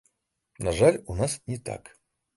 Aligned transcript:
На 0.67 0.73
жаль, 0.79 0.97
у 1.13 1.19
нас 1.23 1.39
не 1.47 1.59
так. 1.71 1.97